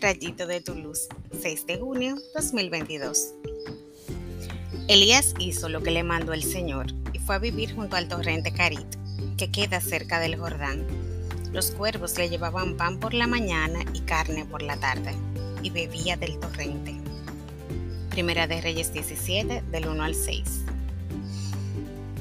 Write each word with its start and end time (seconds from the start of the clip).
Rayito 0.00 0.46
de 0.46 0.62
tu 0.62 0.74
luz, 0.74 1.08
6 1.42 1.66
de 1.66 1.76
junio 1.76 2.16
2022. 2.34 3.34
Elías 4.88 5.34
hizo 5.38 5.68
lo 5.68 5.82
que 5.82 5.90
le 5.90 6.02
mandó 6.02 6.32
el 6.32 6.42
Señor 6.42 6.86
y 7.12 7.18
fue 7.18 7.34
a 7.34 7.38
vivir 7.38 7.74
junto 7.74 7.96
al 7.96 8.08
torrente 8.08 8.50
Carit, 8.50 8.96
que 9.36 9.50
queda 9.50 9.82
cerca 9.82 10.20
del 10.20 10.36
Jordán. 10.36 10.86
Los 11.52 11.70
cuervos 11.70 12.16
le 12.16 12.30
llevaban 12.30 12.78
pan 12.78 12.98
por 12.98 13.12
la 13.12 13.26
mañana 13.26 13.80
y 13.92 14.00
carne 14.00 14.46
por 14.46 14.62
la 14.62 14.78
tarde, 14.78 15.14
y 15.62 15.68
bebía 15.68 16.16
del 16.16 16.38
torrente. 16.38 16.94
Primera 18.08 18.46
de 18.46 18.62
Reyes 18.62 18.92
17, 18.94 19.64
del 19.70 19.86
1 19.86 20.02
al 20.02 20.14
6. 20.14 20.42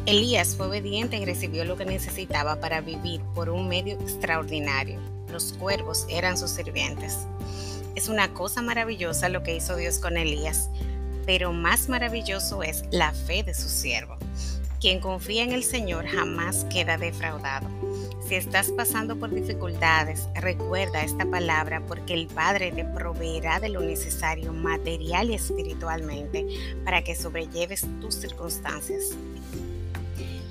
Elías 0.06 0.56
fue 0.58 0.68
obediente 0.68 1.16
y 1.16 1.24
recibió 1.24 1.64
lo 1.64 1.78
que 1.78 1.86
necesitaba 1.86 2.60
para 2.60 2.82
vivir 2.82 3.22
por 3.34 3.50
un 3.50 3.70
medio 3.70 3.94
extraordinario. 4.02 5.17
Los 5.32 5.54
cuervos 5.54 6.06
eran 6.10 6.38
sus 6.38 6.52
sirvientes. 6.52 7.20
Es 7.96 8.10
una 8.10 8.34
cosa 8.34 8.62
maravillosa 8.62 9.30
lo 9.30 9.44
que 9.44 9.56
hizo 9.56 9.76
Dios 9.76 10.00
con 10.00 10.18
Elías, 10.18 10.70
pero 11.26 11.52
más 11.52 11.90
maravilloso 11.90 12.64
es 12.64 12.84
la 12.92 13.12
fe 13.12 13.44
de 13.44 13.54
su 13.54 13.70
siervo. 13.70 14.18
Quien 14.80 15.00
confía 15.00 15.44
en 15.44 15.52
el 15.52 15.64
Señor 15.64 16.06
jamás 16.06 16.66
queda 16.66 16.98
defraudado. 16.98 17.68
Si 18.28 18.36
estás 18.36 18.70
pasando 18.72 19.18
por 19.18 19.34
dificultades, 19.34 20.28
recuerda 20.36 21.02
esta 21.02 21.26
palabra 21.26 21.82
porque 21.88 22.14
el 22.14 22.28
Padre 22.28 22.72
te 22.72 22.84
proveerá 22.84 23.60
de 23.60 23.70
lo 23.70 23.82
necesario 23.82 24.54
material 24.54 25.32
y 25.32 25.36
espiritualmente 25.36 26.46
para 26.84 27.04
que 27.04 27.16
sobrelleves 27.16 27.88
tus 28.02 28.16
circunstancias. 28.16 29.16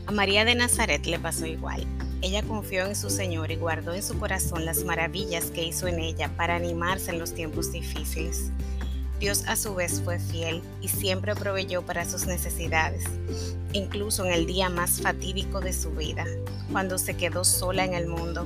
A 0.07 0.11
María 0.11 0.45
de 0.45 0.55
Nazaret 0.55 1.05
le 1.07 1.19
pasó 1.19 1.47
igual. 1.47 1.87
Ella 2.27 2.43
confió 2.43 2.87
en 2.87 2.97
su 2.97 3.09
Señor 3.09 3.53
y 3.53 3.55
guardó 3.57 3.95
en 3.95 4.03
su 4.03 4.19
corazón 4.19 4.65
las 4.65 4.83
maravillas 4.83 5.53
que 5.53 5.63
hizo 5.63 5.87
en 5.87 6.01
ella 6.01 6.29
para 6.37 6.57
animarse 6.57 7.13
en 7.13 7.21
los 7.21 7.33
tiempos 7.33 7.71
difíciles. 7.71 8.51
Dios 9.21 9.45
a 9.47 9.55
su 9.55 9.77
vez 9.77 10.03
fue 10.03 10.19
fiel 10.19 10.61
y 10.81 10.89
siempre 10.89 11.37
proveyó 11.37 11.83
para 11.83 12.05
sus 12.05 12.27
necesidades, 12.27 13.05
incluso 13.73 14.25
en 14.25 14.33
el 14.33 14.45
día 14.45 14.69
más 14.69 15.01
fatídico 15.01 15.61
de 15.61 15.73
su 15.73 15.93
vida, 15.93 16.25
cuando 16.73 16.99
se 16.99 17.17
quedó 17.17 17.45
sola 17.45 17.85
en 17.85 17.95
el 17.95 18.09
mundo. 18.09 18.45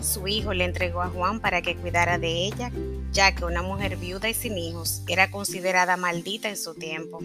Su 0.00 0.26
hijo 0.26 0.54
le 0.54 0.64
entregó 0.64 1.02
a 1.02 1.10
Juan 1.10 1.40
para 1.40 1.60
que 1.60 1.76
cuidara 1.76 2.16
de 2.16 2.46
ella, 2.46 2.72
ya 3.12 3.34
que 3.34 3.44
una 3.44 3.60
mujer 3.60 3.98
viuda 3.98 4.30
y 4.30 4.34
sin 4.34 4.56
hijos 4.56 5.02
era 5.06 5.30
considerada 5.30 5.98
maldita 5.98 6.48
en 6.48 6.56
su 6.56 6.72
tiempo. 6.72 7.18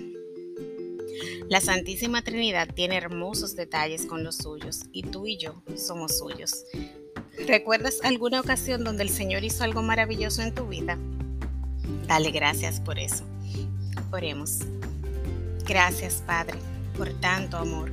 La 1.49 1.61
Santísima 1.61 2.21
Trinidad 2.21 2.67
tiene 2.73 2.97
hermosos 2.97 3.55
detalles 3.55 4.05
con 4.05 4.23
los 4.23 4.37
suyos 4.37 4.81
y 4.91 5.03
tú 5.03 5.27
y 5.27 5.37
yo 5.37 5.61
somos 5.75 6.17
suyos. 6.17 6.65
¿Recuerdas 7.47 7.99
alguna 8.03 8.39
ocasión 8.39 8.83
donde 8.83 9.03
el 9.03 9.09
Señor 9.09 9.43
hizo 9.43 9.63
algo 9.63 9.81
maravilloso 9.81 10.41
en 10.41 10.53
tu 10.53 10.67
vida? 10.67 10.97
Dale 12.07 12.31
gracias 12.31 12.79
por 12.79 12.97
eso. 12.99 13.23
Oremos. 14.11 14.59
Gracias, 15.65 16.23
Padre, 16.25 16.57
por 16.95 17.11
tanto 17.19 17.57
amor, 17.57 17.91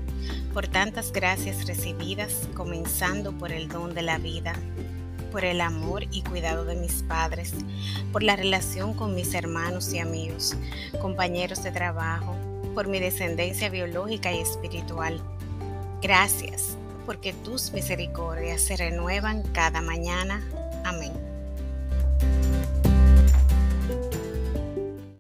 por 0.52 0.68
tantas 0.68 1.10
gracias 1.12 1.66
recibidas, 1.66 2.48
comenzando 2.54 3.32
por 3.32 3.50
el 3.50 3.68
don 3.68 3.94
de 3.94 4.02
la 4.02 4.18
vida, 4.18 4.54
por 5.32 5.44
el 5.44 5.62
amor 5.62 6.04
y 6.12 6.22
cuidado 6.22 6.66
de 6.66 6.76
mis 6.76 7.02
padres, 7.02 7.54
por 8.12 8.22
la 8.22 8.36
relación 8.36 8.92
con 8.92 9.14
mis 9.14 9.32
hermanos 9.34 9.92
y 9.94 9.98
amigos, 9.98 10.54
compañeros 11.00 11.62
de 11.62 11.72
trabajo, 11.72 12.36
por 12.72 12.88
mi 12.88 13.00
descendencia 13.00 13.68
biológica 13.70 14.32
y 14.32 14.40
espiritual. 14.40 15.20
Gracias 16.00 16.76
porque 17.06 17.32
tus 17.32 17.72
misericordias 17.72 18.60
se 18.60 18.76
renuevan 18.76 19.42
cada 19.52 19.80
mañana 19.80 20.42